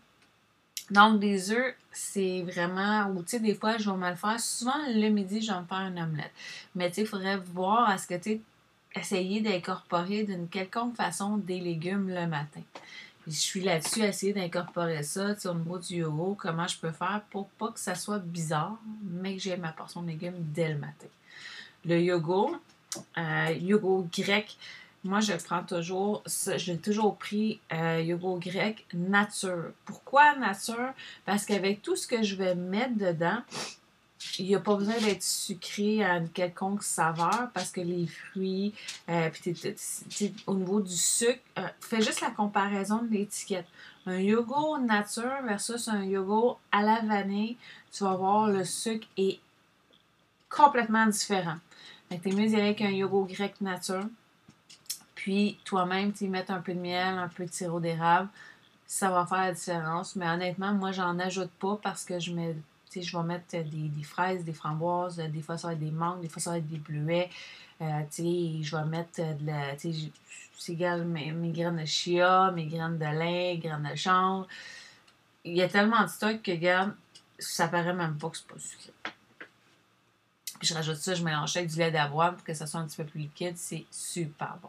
donc, 0.90 1.18
des 1.18 1.50
œufs, 1.50 1.74
c'est 1.90 2.42
vraiment. 2.42 3.06
Ou, 3.08 3.22
tu 3.22 3.30
sais, 3.30 3.40
des 3.40 3.54
fois, 3.54 3.78
je 3.78 3.90
vais 3.90 3.96
me 3.96 4.10
le 4.10 4.14
faire. 4.14 4.38
Souvent, 4.38 4.76
le 4.86 5.08
midi, 5.08 5.40
je 5.40 5.50
vais 5.50 5.58
me 5.58 5.64
faire 5.64 5.78
une 5.78 5.98
omelette. 5.98 6.30
Mais, 6.76 6.90
tu 6.90 6.96
sais, 6.96 7.00
il 7.00 7.06
faudrait 7.08 7.38
voir 7.38 7.88
à 7.88 7.98
ce 7.98 8.06
que, 8.06 8.14
tu 8.14 8.40
essayer 8.94 9.40
d'incorporer 9.40 10.24
d'une 10.24 10.46
quelconque 10.48 10.94
façon 10.94 11.38
des 11.38 11.58
légumes 11.58 12.08
le 12.08 12.26
matin. 12.26 12.60
je 13.26 13.32
suis 13.32 13.62
là-dessus 13.62 14.02
à 14.02 14.08
essayer 14.08 14.34
d'incorporer 14.34 15.02
ça, 15.02 15.34
tu 15.34 15.40
sais, 15.40 15.48
au 15.48 15.54
niveau 15.54 15.78
du 15.78 15.96
yogourt, 15.96 16.36
comment 16.36 16.68
je 16.68 16.78
peux 16.78 16.92
faire 16.92 17.22
pour 17.30 17.48
pas 17.48 17.72
que 17.72 17.80
ça 17.80 17.94
soit 17.96 18.20
bizarre, 18.20 18.78
mais 19.02 19.34
que 19.34 19.42
j'ai 19.42 19.56
ma 19.56 19.72
portion 19.72 20.02
de 20.02 20.08
légumes 20.08 20.36
dès 20.38 20.68
le 20.68 20.78
matin. 20.78 21.08
Le 21.86 22.00
yogourt, 22.00 22.56
euh, 23.16 23.54
yogourt 23.60 24.06
grec, 24.12 24.56
moi, 25.04 25.20
je 25.20 25.34
prends 25.34 25.62
toujours, 25.62 26.24
j'ai 26.56 26.78
toujours 26.78 27.16
pris 27.16 27.60
euh, 27.72 28.00
yogourt 28.00 28.40
grec 28.40 28.84
nature. 28.92 29.70
Pourquoi 29.84 30.34
nature? 30.34 30.92
Parce 31.24 31.44
qu'avec 31.44 31.80
tout 31.80 31.94
ce 31.94 32.08
que 32.08 32.24
je 32.24 32.34
vais 32.34 32.56
mettre 32.56 32.96
dedans, 32.96 33.38
il 34.40 34.46
n'y 34.46 34.56
a 34.56 34.60
pas 34.60 34.74
besoin 34.74 34.98
d'être 34.98 35.22
sucré 35.22 36.04
à 36.04 36.16
une 36.16 36.28
quelconque 36.28 36.82
saveur 36.82 37.50
parce 37.54 37.70
que 37.70 37.80
les 37.80 38.08
fruits, 38.08 38.74
euh, 39.08 39.30
au 40.48 40.54
niveau 40.56 40.80
du 40.80 40.96
sucre, 40.96 41.40
fais 41.80 42.02
juste 42.02 42.20
la 42.20 42.30
comparaison 42.30 43.02
de 43.02 43.12
l'étiquette. 43.12 43.66
Un 44.06 44.18
yogourt 44.18 44.80
nature 44.80 45.42
versus 45.44 45.86
un 45.86 46.04
yogourt 46.04 46.58
à 46.72 46.82
la 46.82 47.00
vanille, 47.02 47.56
tu 47.92 48.02
vas 48.02 48.16
voir 48.16 48.48
le 48.48 48.64
sucre 48.64 49.06
est 49.16 49.38
complètement 50.48 51.06
différent. 51.06 51.56
Fait 52.08 52.18
que 52.18 52.24
t'es 52.24 52.30
mieux 52.30 52.46
d'y 52.46 52.54
aller 52.54 52.66
avec 52.66 52.82
un 52.82 52.90
yogourt 52.90 53.26
grec 53.26 53.60
nature. 53.60 54.04
Puis 55.14 55.58
toi-même, 55.64 56.12
tu 56.12 56.28
mettre 56.28 56.52
un 56.52 56.60
peu 56.60 56.72
de 56.72 56.78
miel, 56.78 57.18
un 57.18 57.28
peu 57.28 57.46
de 57.46 57.52
sirop 57.52 57.80
d'érable. 57.80 58.28
Ça 58.86 59.10
va 59.10 59.26
faire 59.26 59.38
la 59.38 59.52
différence. 59.52 60.14
Mais 60.14 60.28
honnêtement, 60.28 60.72
moi, 60.72 60.92
j'en 60.92 61.18
ajoute 61.18 61.50
pas 61.58 61.78
parce 61.82 62.04
que 62.04 62.18
je 62.20 62.32
mets. 62.32 62.56
Je 62.94 63.14
vais 63.14 63.24
mettre 63.24 63.50
des, 63.50 64.02
fraises, 64.04 64.42
des 64.42 64.54
framboises, 64.54 65.18
des 65.18 65.42
fois 65.42 65.58
ça 65.58 65.68
va 65.68 65.74
être 65.74 65.80
des 65.80 65.90
mangues, 65.90 66.22
des 66.22 66.30
fois 66.30 66.40
ça 66.40 66.52
va 66.52 66.58
être 66.58 66.68
des 66.68 66.78
bleuets. 66.78 67.28
Euh, 67.82 68.02
je 68.10 68.74
vais 68.74 68.84
mettre 68.86 69.20
de 69.20 69.46
la. 69.46 69.76
C'est 69.76 70.72
mes, 70.74 71.52
graines 71.52 71.76
de 71.76 71.84
chia, 71.84 72.50
mes 72.52 72.64
graines 72.64 72.96
de 72.96 73.04
lait, 73.04 73.58
graines 73.58 73.86
de 73.90 73.96
chanvre. 73.96 74.48
Il 75.44 75.54
y 75.54 75.62
a 75.62 75.68
tellement 75.68 76.02
de 76.04 76.08
stock 76.08 76.40
que, 76.40 76.52
regarde, 76.52 76.94
ça 77.38 77.68
paraît 77.68 77.92
même 77.92 78.16
pas 78.16 78.30
que 78.30 78.38
c'est 78.38 78.46
pas 78.46 78.58
sucré. 78.58 78.92
Puis 80.58 80.68
je 80.68 80.74
rajoute 80.74 80.96
ça, 80.96 81.14
je 81.14 81.22
mélange 81.22 81.56
avec 81.56 81.70
du 81.70 81.78
lait 81.78 81.90
d'avoine 81.90 82.34
pour 82.34 82.44
que 82.44 82.54
ça 82.54 82.66
soit 82.66 82.80
un 82.80 82.86
petit 82.86 82.96
peu 82.96 83.04
plus 83.04 83.20
liquide. 83.20 83.56
C'est 83.56 83.84
super 83.90 84.56
bon. 84.62 84.68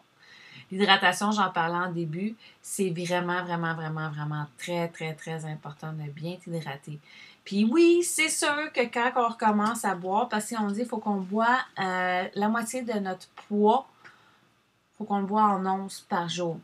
L'hydratation, 0.71 1.31
j'en 1.31 1.49
parlais 1.49 1.87
en 1.87 1.91
début, 1.91 2.35
c'est 2.61 2.89
vraiment, 2.89 3.43
vraiment, 3.43 3.73
vraiment, 3.73 4.09
vraiment 4.09 4.47
très, 4.57 4.89
très, 4.89 5.13
très 5.13 5.45
important 5.45 5.93
de 5.93 6.09
bien 6.11 6.35
t'hydrater. 6.35 6.99
Puis 7.45 7.63
oui, 7.63 8.03
c'est 8.03 8.27
sûr 8.27 8.73
que 8.73 8.81
quand 8.81 9.11
on 9.15 9.29
recommence 9.29 9.85
à 9.85 9.95
boire, 9.95 10.27
parce 10.27 10.49
qu'on 10.49 10.67
dit 10.67 10.79
qu'il 10.79 10.89
faut 10.89 10.97
qu'on 10.97 11.21
boit 11.21 11.59
euh, 11.79 12.25
la 12.35 12.49
moitié 12.49 12.81
de 12.81 12.99
notre 12.99 13.27
poids, 13.47 13.87
il 14.03 14.97
faut 14.97 15.03
qu'on 15.05 15.19
le 15.19 15.25
boit 15.25 15.43
en 15.43 15.65
onces 15.65 16.05
par 16.09 16.27
jour. 16.27 16.59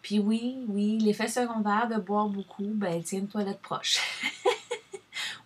Puis 0.00 0.20
oui, 0.20 0.64
oui, 0.68 0.98
l'effet 0.98 1.26
secondaire 1.26 1.88
de 1.88 1.96
boire 1.96 2.28
beaucoup, 2.28 2.70
ben, 2.72 3.02
tiens 3.02 3.18
une 3.18 3.28
toilette 3.28 3.60
proche. 3.60 3.98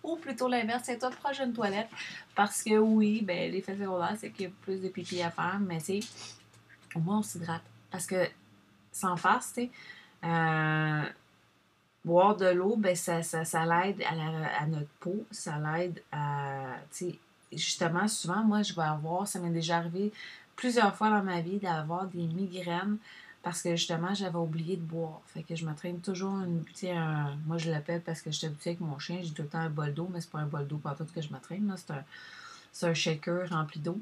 ou 0.03 0.17
plutôt 0.17 0.47
l'inverse, 0.47 0.83
c'est 0.85 0.99
toi 0.99 1.09
proche 1.09 1.39
d'une 1.39 1.53
toilette. 1.53 1.89
Parce 2.35 2.61
que 2.63 2.77
oui, 2.77 3.21
ben, 3.23 3.51
l'effet 3.51 3.75
secondaire, 3.77 4.15
c'est 4.17 4.31
qu'il 4.31 4.45
y 4.45 4.49
a 4.49 4.51
plus 4.61 4.81
de 4.81 4.89
pipi 4.89 5.21
à 5.21 5.31
faire, 5.31 5.59
mais 5.59 5.79
tu 5.79 5.99
au 6.95 6.99
moins 6.99 7.19
on 7.19 7.23
s'hydrate. 7.23 7.63
Parce 7.89 8.05
que, 8.05 8.27
sans 8.91 9.15
farce, 9.15 9.53
tu 9.53 9.61
sais, 9.61 9.71
euh, 10.23 11.03
boire 12.05 12.35
de 12.35 12.47
l'eau, 12.47 12.75
ben 12.75 12.95
ça, 12.95 13.23
ça, 13.23 13.45
ça 13.45 13.65
l'aide 13.65 14.01
à, 14.03 14.61
à, 14.61 14.67
notre 14.67 14.89
peau, 14.99 15.25
ça 15.31 15.57
l'aide 15.57 16.03
à, 16.11 16.75
justement, 17.51 18.07
souvent, 18.07 18.43
moi, 18.43 18.61
je 18.61 18.73
vais 18.73 18.81
avoir, 18.81 19.27
ça 19.27 19.39
m'est 19.39 19.49
déjà 19.49 19.77
arrivé 19.77 20.11
plusieurs 20.55 20.95
fois 20.95 21.09
dans 21.09 21.23
ma 21.23 21.41
vie 21.41 21.57
d'avoir 21.57 22.05
des 22.07 22.27
migraines 22.27 22.97
parce 23.43 23.61
que 23.61 23.75
justement, 23.75 24.13
j'avais 24.13 24.37
oublié 24.37 24.77
de 24.77 24.81
boire. 24.81 25.21
Fait 25.27 25.43
que 25.43 25.55
je 25.55 25.65
me 25.65 25.75
traîne 25.75 25.99
toujours 25.99 26.39
une, 26.39 26.63
tu 26.73 26.87
un, 26.87 27.35
moi 27.45 27.57
je 27.57 27.69
l'appelle 27.69 28.01
parce 28.01 28.21
que 28.21 28.31
je 28.31 28.37
suis 28.37 28.47
habituée 28.47 28.71
avec 28.71 28.79
mon 28.79 28.97
chien, 28.97 29.19
j'ai 29.21 29.31
tout 29.31 29.41
le 29.41 29.49
temps 29.49 29.59
un 29.59 29.69
bol 29.69 29.93
d'eau, 29.93 30.09
mais 30.11 30.21
c'est 30.21 30.31
pas 30.31 30.39
un 30.39 30.45
bol 30.45 30.65
d'eau 30.65 30.81
tout 30.97 31.05
que 31.13 31.21
je 31.21 31.31
me 31.31 31.39
traîne, 31.39 31.73
c'est 31.77 31.91
un, 31.91 32.89
un 32.89 32.93
shaker 32.93 33.49
rempli 33.49 33.81
d'eau. 33.81 33.99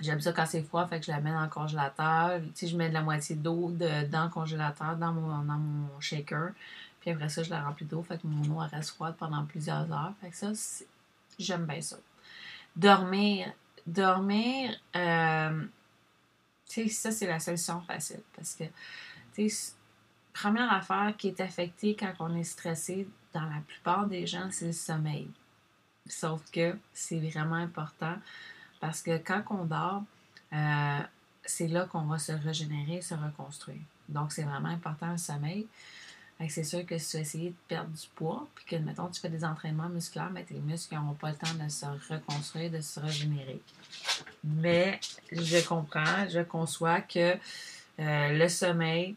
J'aime 0.00 0.20
ça 0.20 0.32
quand 0.32 0.46
c'est 0.46 0.62
froid, 0.62 0.86
fait 0.88 0.98
que 0.98 1.06
je 1.06 1.12
la 1.12 1.20
mets 1.20 1.30
dans 1.30 1.42
le 1.42 1.48
congélateur. 1.48 2.40
Tu 2.40 2.50
sais, 2.54 2.66
je 2.66 2.76
mets 2.76 2.88
de 2.88 2.94
la 2.94 3.02
moitié 3.02 3.36
d'eau 3.36 3.70
dans 3.70 4.24
le 4.24 4.30
congélateur, 4.30 4.96
dans 4.96 5.12
mon, 5.12 5.28
dans 5.28 5.58
mon 5.58 6.00
shaker. 6.00 6.50
Puis 7.00 7.10
après 7.10 7.28
ça, 7.28 7.42
je 7.42 7.50
la 7.50 7.62
remplis 7.62 7.84
d'eau, 7.84 8.02
fait 8.02 8.16
que 8.16 8.26
mon 8.26 8.56
eau 8.56 8.58
reste 8.58 8.90
froide 8.90 9.14
pendant 9.18 9.44
plusieurs 9.44 9.92
heures. 9.92 10.14
Fait 10.20 10.30
que 10.30 10.36
ça, 10.36 10.52
j'aime 11.38 11.66
bien 11.66 11.80
ça. 11.80 11.96
Dormir. 12.74 13.52
Dormir, 13.86 14.74
euh, 14.96 15.62
sais, 16.74 16.88
ça, 16.88 17.10
c'est 17.10 17.26
la 17.26 17.40
solution 17.40 17.80
facile. 17.82 18.22
Parce 18.34 18.54
que, 18.54 18.64
tu 19.34 19.48
sais, 19.48 19.72
première 20.32 20.72
affaire 20.72 21.14
qui 21.16 21.28
est 21.28 21.40
affectée 21.40 21.96
quand 21.98 22.12
on 22.20 22.34
est 22.36 22.44
stressé, 22.44 23.08
dans 23.32 23.44
la 23.44 23.60
plupart 23.66 24.06
des 24.06 24.26
gens, 24.26 24.48
c'est 24.50 24.66
le 24.66 24.72
sommeil. 24.72 25.28
Sauf 26.06 26.42
que 26.50 26.76
c'est 26.92 27.18
vraiment 27.18 27.56
important 27.56 28.16
parce 28.80 29.02
que 29.02 29.16
quand 29.18 29.42
on 29.50 29.64
dort, 29.64 30.02
euh, 30.52 31.00
c'est 31.44 31.68
là 31.68 31.86
qu'on 31.86 32.02
va 32.02 32.18
se 32.18 32.32
régénérer, 32.32 33.00
se 33.00 33.14
reconstruire. 33.14 33.80
Donc, 34.08 34.32
c'est 34.32 34.42
vraiment 34.42 34.68
important 34.68 35.10
le 35.10 35.16
sommeil. 35.16 35.66
C'est 36.48 36.64
sûr 36.64 36.84
que 36.84 36.98
si 36.98 37.12
tu 37.12 37.16
essayes 37.22 37.48
de 37.50 37.54
perdre 37.68 37.90
du 37.90 38.06
poids, 38.14 38.46
puis 38.54 38.64
que, 38.66 38.76
mettons, 38.76 39.08
tu 39.08 39.20
fais 39.20 39.28
des 39.28 39.44
entraînements 39.44 39.88
musculaires, 39.88 40.30
mais 40.30 40.42
tes 40.42 40.54
muscles 40.54 40.94
n'auront 40.94 41.14
pas 41.14 41.30
le 41.30 41.36
temps 41.36 41.54
de 41.54 41.68
se 41.70 41.86
reconstruire, 42.12 42.70
de 42.70 42.80
se 42.80 43.00
régénérer. 43.00 43.60
Mais 44.42 45.00
je 45.32 45.66
comprends, 45.66 46.28
je 46.28 46.40
conçois 46.40 47.00
que 47.00 47.34
euh, 48.00 48.38
le 48.38 48.48
sommeil, 48.48 49.14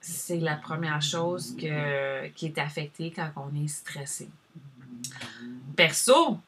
c'est 0.00 0.38
la 0.38 0.56
première 0.56 1.02
chose 1.02 1.56
qui 1.56 1.66
est 1.66 2.58
affectée 2.58 3.10
quand 3.10 3.30
on 3.36 3.64
est 3.64 3.68
stressé. 3.68 4.28
Perso, 5.74 6.38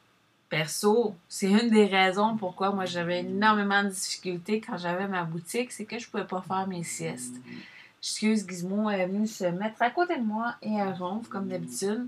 perso, 0.49 1.15
c'est 1.27 1.49
une 1.49 1.69
des 1.69 1.85
raisons 1.85 2.37
pourquoi 2.37 2.71
moi 2.71 2.85
j'avais 2.85 3.21
énormément 3.21 3.83
de 3.83 3.89
difficultés 3.89 4.61
quand 4.61 4.77
j'avais 4.77 5.07
ma 5.07 5.23
boutique, 5.23 5.71
c'est 5.71 5.85
que 5.85 5.97
je 5.97 6.05
ne 6.05 6.11
pouvais 6.11 6.25
pas 6.25 6.41
faire 6.41 6.67
mes 6.67 6.83
siestes. 6.83 7.35
Excuse, 8.01 8.47
Gizmo 8.47 8.89
est 8.89 9.05
venu 9.05 9.27
se 9.27 9.45
mettre 9.45 9.81
à 9.81 9.91
côté 9.91 10.17
de 10.17 10.23
moi 10.23 10.55
et 10.61 10.73
elle 10.73 10.93
ronfle 10.93 11.29
comme 11.29 11.47
d'habitude. 11.47 12.07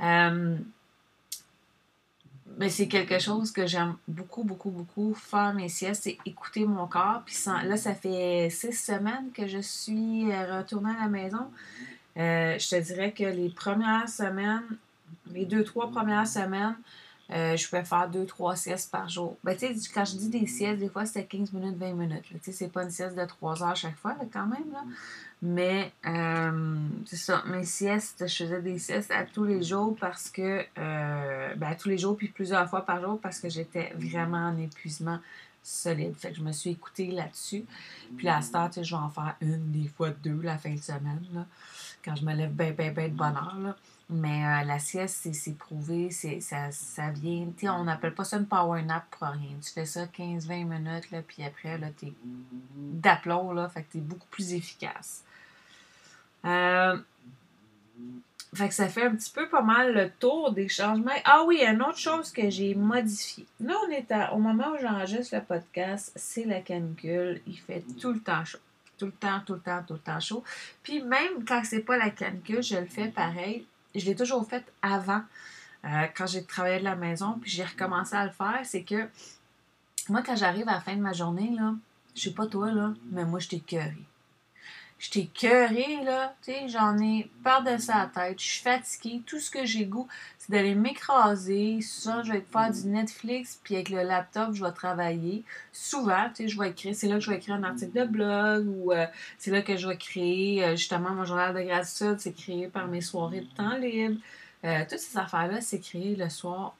Euh, 0.00 0.56
mais 2.58 2.68
c'est 2.70 2.88
quelque 2.88 3.20
chose 3.20 3.52
que 3.52 3.66
j'aime 3.66 3.94
beaucoup, 4.08 4.42
beaucoup, 4.42 4.70
beaucoup 4.70 5.14
faire 5.14 5.54
mes 5.54 5.68
siestes, 5.68 6.04
c'est 6.04 6.18
écouter 6.26 6.64
mon 6.64 6.88
corps. 6.88 7.22
Puis 7.24 7.36
là, 7.46 7.76
ça 7.76 7.94
fait 7.94 8.48
six 8.50 8.72
semaines 8.72 9.30
que 9.32 9.46
je 9.46 9.58
suis 9.58 10.24
retournée 10.24 10.90
à 10.90 11.04
la 11.04 11.08
maison. 11.08 11.50
Euh, 12.16 12.58
je 12.58 12.68
te 12.68 12.80
dirais 12.82 13.12
que 13.12 13.22
les 13.22 13.48
premières 13.48 14.08
semaines, 14.08 14.64
les 15.32 15.44
deux, 15.44 15.62
trois 15.62 15.88
premières 15.88 16.26
semaines, 16.26 16.74
euh, 17.30 17.56
je 17.56 17.68
pouvais 17.68 17.84
faire 17.84 18.08
deux, 18.08 18.24
trois 18.24 18.56
siestes 18.56 18.90
par 18.90 19.08
jour. 19.08 19.36
Ben, 19.44 19.54
tu 19.54 19.66
sais, 19.66 19.90
quand 19.92 20.04
je 20.04 20.16
dis 20.16 20.28
des 20.28 20.46
siestes, 20.46 20.78
des 20.78 20.88
fois, 20.88 21.04
c'était 21.04 21.24
15 21.24 21.52
minutes, 21.52 21.76
20 21.76 21.92
minutes. 21.92 22.24
Tu 22.24 22.38
sais, 22.42 22.52
c'est 22.52 22.68
pas 22.68 22.84
une 22.84 22.90
sieste 22.90 23.16
de 23.16 23.24
trois 23.26 23.62
heures 23.62 23.76
chaque 23.76 23.98
fois, 23.98 24.16
quand 24.32 24.46
même. 24.46 24.72
Là. 24.72 24.82
Mais, 25.42 25.92
euh, 26.06 26.76
c'est 27.04 27.16
ça, 27.16 27.42
mes 27.46 27.64
siestes, 27.64 28.26
je 28.26 28.44
faisais 28.44 28.62
des 28.62 28.78
siestes 28.78 29.10
à 29.10 29.24
tous 29.24 29.44
les 29.44 29.62
jours 29.62 29.94
parce 30.00 30.30
que, 30.30 30.64
euh, 30.78 31.54
ben, 31.54 31.66
à 31.68 31.74
tous 31.74 31.90
les 31.90 31.98
jours, 31.98 32.16
puis 32.16 32.28
plusieurs 32.28 32.68
fois 32.68 32.84
par 32.84 33.00
jour 33.02 33.20
parce 33.20 33.38
que 33.38 33.48
j'étais 33.48 33.92
vraiment 33.94 34.48
en 34.48 34.56
épuisement 34.56 35.18
solide. 35.62 36.14
Fait 36.16 36.30
que 36.30 36.36
je 36.36 36.42
me 36.42 36.52
suis 36.52 36.70
écoutée 36.70 37.10
là-dessus. 37.10 37.64
Puis 38.16 38.28
à 38.28 38.40
ce 38.40 38.52
temps, 38.52 38.70
je 38.74 38.80
vais 38.80 39.02
en 39.02 39.10
faire 39.10 39.36
une, 39.42 39.70
des 39.70 39.88
fois 39.88 40.10
deux 40.10 40.40
la 40.42 40.56
fin 40.56 40.72
de 40.72 40.80
semaine, 40.80 41.22
là, 41.34 41.46
quand 42.02 42.16
je 42.16 42.24
me 42.24 42.34
lève 42.34 42.52
bien, 42.52 42.70
bien, 42.72 42.90
bien 42.90 43.08
de 43.08 43.14
bonne 43.14 43.36
heure. 43.36 43.58
Là. 43.62 43.76
Mais 44.10 44.44
euh, 44.44 44.64
la 44.64 44.78
sieste, 44.78 45.28
c'est 45.34 45.58
prouvé, 45.58 46.10
ça, 46.10 46.70
ça 46.70 47.10
vient. 47.10 47.46
On 47.64 47.84
n'appelle 47.84 48.14
pas 48.14 48.24
ça 48.24 48.38
une 48.38 48.46
power 48.46 48.82
nap 48.82 49.04
pour 49.10 49.28
rien. 49.28 49.56
Tu 49.62 49.70
fais 49.70 49.84
ça 49.84 50.06
15-20 50.06 50.64
minutes, 50.64 51.10
là, 51.10 51.20
puis 51.20 51.42
après, 51.44 51.76
là, 51.76 51.88
t'es 51.94 52.14
d'aplomb, 52.74 53.52
là, 53.52 53.68
fait 53.68 53.82
que 53.82 53.92
t'es 53.92 53.98
beaucoup 53.98 54.26
plus 54.30 54.54
efficace. 54.54 55.24
Euh, 56.46 56.96
fait 58.54 58.68
que 58.68 58.74
ça 58.74 58.88
fait 58.88 59.04
un 59.04 59.14
petit 59.14 59.30
peu 59.30 59.46
pas 59.50 59.60
mal 59.60 59.92
le 59.92 60.10
tour 60.10 60.52
des 60.52 60.68
changements. 60.68 61.12
Ah 61.26 61.44
oui, 61.46 61.62
une 61.62 61.82
autre 61.82 61.98
chose 61.98 62.32
que 62.32 62.48
j'ai 62.48 62.74
modifié. 62.74 63.44
Là, 63.60 63.74
on 63.86 63.90
est 63.90 64.08
au 64.32 64.38
moment 64.38 64.70
où 64.72 64.80
j'enregistre 64.80 65.36
le 65.36 65.42
podcast, 65.42 66.12
c'est 66.16 66.44
la 66.44 66.60
canicule. 66.60 67.42
Il 67.46 67.58
fait 67.58 67.84
tout 68.00 68.12
le 68.12 68.20
temps 68.20 68.44
chaud. 68.46 68.58
Tout 68.96 69.06
le 69.06 69.12
temps, 69.12 69.40
tout 69.44 69.54
le 69.54 69.60
temps, 69.60 69.82
tout 69.86 69.92
le 69.92 70.00
temps 70.00 70.18
chaud. 70.18 70.42
Puis 70.82 71.02
même 71.02 71.44
quand 71.46 71.62
c'est 71.62 71.80
pas 71.80 71.98
la 71.98 72.08
canicule, 72.08 72.62
je 72.62 72.76
le 72.76 72.86
fais 72.86 73.08
pareil 73.08 73.66
je 73.94 74.04
l'ai 74.04 74.14
toujours 74.14 74.46
fait 74.46 74.64
avant, 74.82 75.22
euh, 75.84 76.06
quand 76.16 76.26
j'ai 76.26 76.44
travaillé 76.44 76.78
de 76.78 76.84
la 76.84 76.96
maison, 76.96 77.38
puis 77.40 77.50
j'ai 77.50 77.64
recommencé 77.64 78.14
à 78.16 78.24
le 78.24 78.30
faire, 78.30 78.60
c'est 78.64 78.82
que 78.82 79.08
moi, 80.08 80.22
quand 80.22 80.36
j'arrive 80.36 80.68
à 80.68 80.72
la 80.72 80.80
fin 80.80 80.96
de 80.96 81.00
ma 81.00 81.12
journée, 81.12 81.54
là, 81.54 81.74
je 82.14 82.22
sais 82.22 82.34
pas 82.34 82.46
toi, 82.46 82.72
là, 82.72 82.94
mais 83.10 83.24
moi, 83.24 83.38
je 83.38 83.48
t'ai. 83.48 83.62
Je 84.98 85.10
t'ai 85.10 85.26
curé, 85.26 86.02
là, 86.04 86.34
tu 86.42 86.52
sais, 86.52 86.68
j'en 86.68 86.98
ai 86.98 87.30
par-dessus 87.44 87.88
la 87.88 88.10
tête, 88.12 88.40
je 88.40 88.44
suis 88.44 88.62
fatiguée, 88.62 89.22
tout 89.24 89.38
ce 89.38 89.48
que 89.48 89.64
j'ai 89.64 89.84
goût, 89.84 90.08
c'est 90.38 90.50
d'aller 90.50 90.74
m'écraser. 90.74 91.80
Souvent, 91.82 92.24
je 92.24 92.32
vais 92.32 92.40
faire 92.40 92.72
du 92.72 92.88
Netflix, 92.88 93.60
puis 93.62 93.76
avec 93.76 93.90
le 93.90 94.02
laptop, 94.02 94.54
je 94.54 94.64
vais 94.64 94.72
travailler. 94.72 95.44
Souvent, 95.72 96.28
tu 96.30 96.42
sais, 96.42 96.48
je 96.48 96.58
vais 96.58 96.70
écrire, 96.70 96.96
c'est 96.96 97.06
là 97.06 97.14
que 97.14 97.20
je 97.20 97.30
vais 97.30 97.36
écrire 97.36 97.54
un 97.54 97.62
article 97.62 97.96
de 97.96 98.04
blog, 98.04 98.66
ou 98.66 98.92
euh, 98.92 99.06
c'est 99.38 99.52
là 99.52 99.62
que 99.62 99.76
je 99.76 99.86
vais 99.86 99.96
créer, 99.96 100.64
euh, 100.64 100.70
justement, 100.74 101.10
mon 101.10 101.24
journal 101.24 101.54
de 101.54 101.60
gratitude, 101.62 102.16
c'est 102.18 102.32
créé 102.32 102.66
par 102.66 102.88
mes 102.88 103.00
soirées 103.00 103.42
de 103.42 103.54
temps 103.54 103.76
libre. 103.76 104.16
Euh, 104.64 104.84
toutes 104.88 104.98
ces 104.98 105.16
affaires-là, 105.16 105.60
c'est 105.60 105.78
créé 105.78 106.16
le 106.16 106.28
soir 106.28 106.74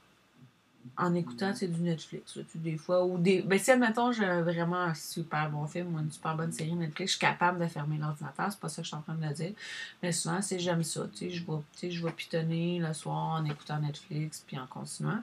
en 0.97 1.15
écoutant 1.15 1.55
c'est 1.55 1.69
du 1.69 1.81
Netflix. 1.81 2.39
des 2.55 2.77
fois, 2.77 3.05
ou 3.05 3.19
des. 3.19 3.43
Ben, 3.43 3.59
si, 3.59 3.71
admettons, 3.71 4.13
j'ai 4.13 4.27
vraiment 4.43 4.83
un 4.83 4.95
super 4.95 5.49
bon 5.51 5.67
film 5.67 5.95
ou 5.95 5.99
une 5.99 6.11
super 6.11 6.37
bonne 6.37 6.53
série 6.53 6.75
Netflix, 6.75 7.13
je 7.13 7.19
suis 7.19 7.27
capable 7.27 7.61
de 7.61 7.69
fermer 7.69 7.99
l'ordinateur. 7.99 8.51
C'est 8.51 8.61
pas 8.61 8.69
ça 8.69 8.83
que 8.83 8.85
je 8.85 8.89
suis 8.89 8.97
en 8.97 9.03
train 9.03 9.15
de 9.15 9.33
dire. 9.33 9.53
Mais 10.03 10.13
souvent, 10.13 10.43
c'est 10.43 10.59
j'aime 10.59 10.83
ça. 10.83 11.07
Tu 11.13 11.31
sais, 11.31 11.31
je 11.31 11.45
vais, 11.45 11.91
je 11.91 12.07
pitonner 12.09 12.81
le 12.81 12.93
soir 12.93 13.41
en 13.41 13.45
écoutant 13.45 13.79
Netflix 13.81 14.43
puis 14.47 14.59
en 14.59 14.67
continuant. 14.67 15.23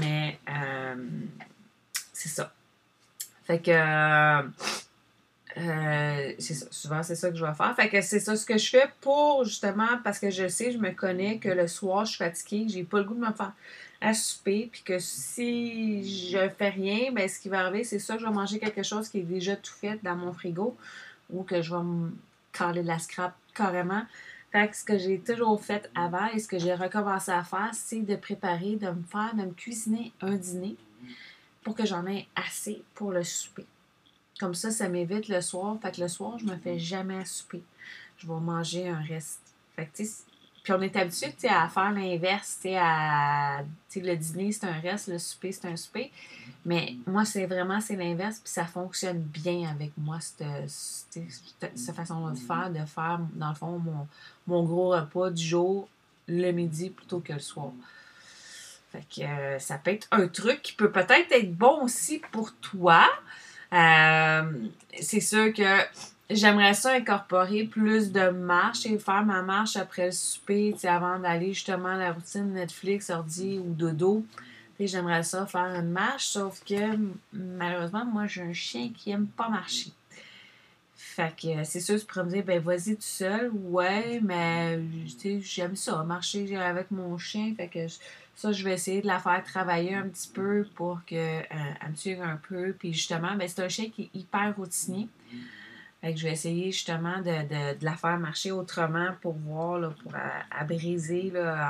Mais, 0.00 0.38
euh, 0.48 0.96
c'est 2.12 2.28
ça. 2.28 2.52
Fait 3.44 3.60
que. 3.60 3.70
Euh, 5.56 6.32
c'est 6.38 6.54
ça. 6.54 6.66
Souvent, 6.70 7.02
c'est 7.02 7.16
ça 7.16 7.30
que 7.30 7.36
je 7.36 7.44
vais 7.44 7.54
faire. 7.54 7.74
Fait 7.74 7.88
que 7.88 8.00
c'est 8.00 8.20
ça 8.20 8.36
ce 8.36 8.44
que 8.44 8.58
je 8.58 8.68
fais 8.68 8.90
pour 9.00 9.44
justement, 9.44 9.98
parce 10.04 10.18
que 10.18 10.30
je 10.30 10.46
sais, 10.48 10.72
je 10.72 10.78
me 10.78 10.90
connais 10.90 11.38
que 11.38 11.48
le 11.48 11.66
soir, 11.66 12.04
je 12.04 12.10
suis 12.10 12.18
fatiguée, 12.18 12.66
j'ai 12.68 12.84
pas 12.84 12.98
le 12.98 13.04
goût 13.04 13.14
de 13.14 13.20
me 13.20 13.32
faire 13.32 13.52
à 14.00 14.14
souper, 14.14 14.68
puis 14.70 14.82
que 14.82 14.98
si 14.98 16.30
je 16.30 16.48
fais 16.50 16.68
rien, 16.68 17.12
ben 17.12 17.28
ce 17.28 17.40
qui 17.40 17.48
va 17.48 17.60
arriver, 17.60 17.84
c'est 17.84 17.98
ça, 17.98 18.16
je 18.16 18.24
vais 18.24 18.32
manger 18.32 18.58
quelque 18.58 18.82
chose 18.82 19.08
qui 19.08 19.18
est 19.18 19.22
déjà 19.22 19.56
tout 19.56 19.72
fait 19.72 19.98
dans 20.02 20.16
mon 20.16 20.32
frigo, 20.32 20.76
ou 21.30 21.42
que 21.42 21.62
je 21.62 21.74
vais 21.74 21.82
me 21.82 22.12
caler 22.52 22.82
de 22.82 22.86
la 22.86 22.98
scrap 22.98 23.34
carrément. 23.54 24.02
Fait 24.52 24.68
que 24.68 24.76
ce 24.76 24.84
que 24.84 24.96
j'ai 24.96 25.18
toujours 25.18 25.62
fait 25.62 25.90
avant 25.94 26.26
et 26.28 26.38
ce 26.38 26.48
que 26.48 26.58
j'ai 26.58 26.74
recommencé 26.74 27.30
à 27.30 27.44
faire, 27.44 27.70
c'est 27.74 28.00
de 28.00 28.16
préparer, 28.16 28.76
de 28.76 28.88
me 28.88 29.02
faire, 29.02 29.34
de 29.34 29.42
me 29.42 29.52
cuisiner 29.52 30.12
un 30.20 30.36
dîner 30.36 30.76
pour 31.62 31.74
que 31.74 31.84
j'en 31.84 32.06
ai 32.06 32.26
assez 32.34 32.82
pour 32.94 33.12
le 33.12 33.24
souper. 33.24 33.66
Comme 34.40 34.54
ça, 34.54 34.70
ça 34.70 34.88
m'évite 34.88 35.28
le 35.28 35.40
soir. 35.40 35.76
Fait 35.82 35.94
que 35.94 36.00
le 36.00 36.08
soir, 36.08 36.38
je 36.38 36.46
me 36.46 36.56
fais 36.56 36.78
jamais 36.78 37.24
souper. 37.24 37.62
Je 38.16 38.26
vais 38.26 38.40
manger 38.40 38.88
un 38.88 39.02
reste. 39.02 39.40
Fait 39.76 39.86
que, 39.86 40.02
puis 40.68 40.76
on 40.78 40.82
est 40.82 40.96
habitué 40.96 41.32
à 41.48 41.66
faire 41.70 41.92
l'inverse. 41.92 42.58
À, 42.66 43.62
le 43.96 44.14
dîner, 44.16 44.52
c'est 44.52 44.66
un 44.66 44.78
reste, 44.78 45.08
le 45.08 45.18
souper, 45.18 45.50
c'est 45.50 45.66
un 45.66 45.76
souper. 45.76 46.12
Mais 46.66 46.96
moi, 47.06 47.24
c'est 47.24 47.46
vraiment 47.46 47.78
l'inverse. 47.88 48.38
Puis 48.40 48.52
ça 48.52 48.66
fonctionne 48.66 49.18
bien 49.18 49.70
avec 49.70 49.92
moi, 49.96 50.18
cette, 50.20 50.68
cette, 50.68 51.94
façon 51.94 52.28
de 52.28 52.36
faire, 52.36 52.70
de 52.70 52.84
faire, 52.84 53.18
dans 53.32 53.48
le 53.48 53.54
fond, 53.54 53.78
mon, 53.78 54.06
mon 54.46 54.62
gros 54.62 54.90
repas 54.90 55.30
du 55.30 55.42
jour, 55.42 55.88
le 56.26 56.50
midi 56.50 56.90
plutôt 56.90 57.20
que 57.20 57.32
le 57.32 57.38
soir. 57.38 57.72
Fait 58.92 59.06
que 59.08 59.22
euh, 59.22 59.58
ça 59.58 59.78
peut 59.78 59.92
être 59.92 60.06
un 60.10 60.28
truc 60.28 60.60
qui 60.60 60.74
peut 60.74 60.92
peut-être 60.92 61.32
être 61.32 61.54
bon 61.54 61.84
aussi 61.84 62.20
pour 62.30 62.52
toi. 62.56 63.08
Euh, 63.72 64.52
c'est 65.00 65.20
sûr 65.20 65.50
que 65.54 65.80
J'aimerais 66.30 66.74
ça 66.74 66.92
incorporer 66.92 67.64
plus 67.64 68.12
de 68.12 68.28
marche 68.28 68.84
et 68.84 68.98
faire 68.98 69.24
ma 69.24 69.40
marche 69.40 69.76
après 69.76 70.06
le 70.06 70.12
souper, 70.12 70.74
avant 70.84 71.18
d'aller 71.18 71.54
justement 71.54 71.88
à 71.88 71.96
la 71.96 72.12
routine 72.12 72.52
Netflix, 72.52 73.08
ordi 73.08 73.58
ou 73.58 73.72
dodo. 73.72 74.26
J'aimerais 74.78 75.22
ça 75.22 75.46
faire 75.46 75.74
une 75.74 75.90
marche, 75.90 76.26
sauf 76.26 76.62
que 76.64 76.98
malheureusement, 77.32 78.04
moi 78.04 78.26
j'ai 78.26 78.42
un 78.42 78.52
chien 78.52 78.90
qui 78.94 79.10
aime 79.10 79.26
pas 79.26 79.48
marcher. 79.48 79.90
Fait 80.94 81.34
que 81.34 81.64
c'est 81.64 81.80
sûr, 81.80 81.96
me 81.96 82.30
dire, 82.30 82.44
ben 82.44 82.60
vas-y 82.60 82.94
tout 82.94 83.02
seul. 83.02 83.50
Ouais, 83.52 84.20
mais 84.22 84.80
j'aime 85.40 85.74
ça, 85.74 86.04
marcher 86.04 86.54
avec 86.56 86.90
mon 86.90 87.16
chien. 87.18 87.54
Fait 87.56 87.68
que 87.68 87.86
ça, 88.36 88.52
je 88.52 88.62
vais 88.62 88.74
essayer 88.74 89.00
de 89.00 89.06
la 89.06 89.18
faire 89.18 89.42
travailler 89.42 89.94
un 89.94 90.08
petit 90.08 90.28
peu 90.28 90.64
pour 90.76 91.00
qu'elle 91.06 91.48
me 91.90 91.96
suive 91.96 92.22
un 92.22 92.36
peu. 92.36 92.72
Puis 92.78 92.92
justement, 92.92 93.34
ben, 93.34 93.48
c'est 93.48 93.64
un 93.64 93.68
chien 93.68 93.90
qui 93.90 94.02
est 94.02 94.18
hyper 94.18 94.54
routinier. 94.56 95.08
Fait 96.00 96.14
que 96.14 96.20
je 96.20 96.26
vais 96.26 96.32
essayer 96.32 96.70
justement 96.70 97.20
de, 97.20 97.84
la 97.84 97.94
faire 97.94 98.18
marcher 98.18 98.52
autrement 98.52 99.08
pour 99.20 99.34
voir, 99.34 99.78
là, 99.78 99.92
pour 100.02 100.12
là, 100.12 100.44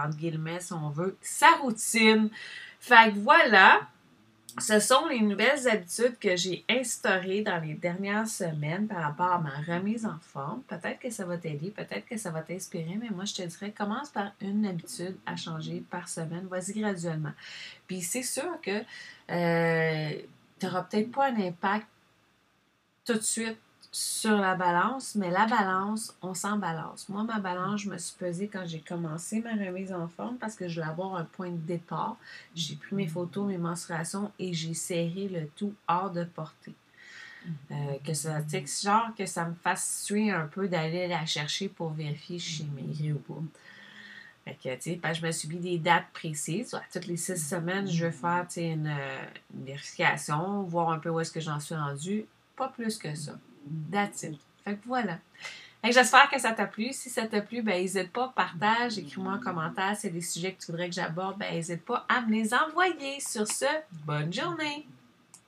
entre 0.07 0.17
guillemets, 0.17 0.61
si 0.61 0.73
on 0.73 0.91
veut, 0.91 1.17
sa 1.23 1.49
routine. 1.63 2.29
Fait 2.79 3.13
que 3.13 3.19
voilà, 3.19 3.81
ce 4.59 4.81
sont 4.81 5.07
les 5.07 5.21
nouvelles 5.21 5.67
habitudes 5.69 6.19
que 6.19 6.37
j'ai 6.37 6.65
instaurées 6.69 7.43
dans 7.43 7.59
les 7.59 7.75
dernières 7.75 8.29
semaines 8.29 8.87
par 8.87 9.03
rapport 9.03 9.33
à 9.33 9.39
ma 9.39 9.75
remise 9.75 10.05
en 10.05 10.19
forme. 10.19 10.63
Peut-être 10.63 10.99
que 10.99 11.11
ça 11.11 11.25
va 11.25 11.39
t'aider, 11.39 11.71
peut-être 11.71 12.05
que 12.07 12.17
ça 12.17 12.31
va 12.31 12.43
t'inspirer, 12.43 12.99
mais 13.01 13.11
moi, 13.11 13.25
je 13.25 13.35
te 13.35 13.43
dirais, 13.43 13.71
commence 13.71 14.11
par 14.11 14.33
une 14.41 14.67
habitude 14.67 15.17
à 15.25 15.37
changer 15.37 15.83
par 15.91 16.09
semaine. 16.09 16.47
Vas-y 16.49 16.81
graduellement. 16.81 17.33
Puis 17.87 18.03
c'est 18.03 18.23
sûr 18.23 18.61
que 18.61 18.83
euh, 19.31 20.19
tu 20.59 20.67
n'auras 20.67 20.83
peut-être 20.83 21.13
pas 21.13 21.31
un 21.31 21.41
impact 21.41 21.87
tout 23.05 23.15
de 23.15 23.21
suite 23.21 23.59
sur 23.91 24.37
la 24.37 24.55
balance, 24.55 25.15
mais 25.15 25.31
la 25.31 25.47
balance, 25.47 26.15
on 26.21 26.35
s'en 26.35 26.59
balance. 26.59 27.09
Moi, 27.09 27.25
ma 27.25 27.39
balance, 27.39 27.83
je 27.83 27.91
me 27.91 27.97
suis 27.97 28.17
pesée 28.17 28.49
quand 28.49 28.65
j'ai 28.67 28.81
commencé 28.81 29.41
ma 29.41 29.53
remise 29.53 29.93
en 29.93 30.09
forme 30.09 30.37
parce 30.37 30.55
que 30.55 30.69
je 30.69 30.75
voulais 30.75 30.91
avoir 30.91 31.17
un 31.17 31.25
point 31.25 31.51
de 31.51 31.57
départ. 31.57 32.17
J'ai 32.55 32.77
pris 32.77 32.95
mes 32.95 33.07
photos, 33.07 33.47
mes 33.47 33.59
menstruations 33.59 34.31
et 34.39 34.53
j'ai 34.53 34.75
serré 34.75 35.29
le 35.29 35.49
tout 35.57 35.75
hors 35.87 36.11
de 36.11 36.25
portée. 36.25 36.75
Euh, 37.71 37.75
que 38.05 38.13
ça, 38.13 38.41
genre 38.83 39.15
que 39.17 39.25
ça 39.25 39.47
me 39.47 39.55
fasse 39.55 40.03
suer 40.05 40.31
un 40.31 40.47
peu 40.47 40.69
d'aller 40.69 41.09
la 41.09 41.25
chercher 41.25 41.69
pour 41.69 41.91
vérifier 41.91 42.39
si 42.39 42.57
j'ai 42.57 42.65
maigri 42.65 43.13
ou 43.13 43.19
pas. 43.19 43.41
Fait 44.45 44.55
que, 44.55 44.75
tu 44.75 45.01
sais, 45.01 45.15
je 45.15 45.27
me 45.27 45.31
suis 45.31 45.49
mis 45.49 45.57
des 45.57 45.79
dates 45.79 46.09
précises. 46.13 46.79
toutes 46.93 47.07
les 47.07 47.17
six 47.17 47.37
semaines, 47.37 47.87
je 47.87 48.07
vais 48.07 48.13
faire, 48.13 48.47
une, 48.57 48.93
une 49.55 49.65
vérification, 49.65 50.63
voir 50.65 50.91
un 50.91 50.99
peu 50.99 51.09
où 51.09 51.21
est-ce 51.21 51.33
que 51.33 51.41
j'en 51.41 51.61
suis 51.61 51.75
rendu. 51.75 52.27
Pas 52.57 52.69
plus 52.69 52.99
que 52.99 53.15
ça. 53.15 53.33
That's 53.91 54.23
it. 54.23 54.39
Fait 54.65 54.75
que 54.75 54.87
voilà. 54.87 55.19
J'espère 55.85 56.29
que 56.29 56.39
ça 56.41 56.53
t'a 56.53 56.67
plu. 56.67 56.93
Si 56.93 57.09
ça 57.09 57.27
t'a 57.27 57.41
plu, 57.41 57.63
ben 57.63 57.81
n'hésite 57.81 58.13
pas, 58.13 58.33
partage, 58.35 58.99
écris-moi 58.99 59.35
un 59.35 59.39
commentaire. 59.39 59.97
Si 59.97 60.07
y 60.07 60.11
a 60.11 60.13
des 60.13 60.21
sujets 60.21 60.53
que 60.53 60.61
tu 60.61 60.73
voudrais 60.73 60.89
que 60.89 60.95
j'aborde, 60.95 61.39
ben 61.39 61.55
n'hésite 61.55 61.85
pas 61.85 62.05
à 62.09 62.21
me 62.21 62.33
les 62.33 62.53
envoyer. 62.53 63.21
Sur 63.21 63.47
ce, 63.47 63.67
bonne 64.05 64.33
journée! 64.33 64.87